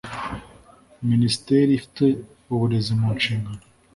minisiteri 1.09 1.69
ifite 1.73 2.05
uburezi 2.53 2.91
mu 2.99 3.09
nshingano 3.17 3.63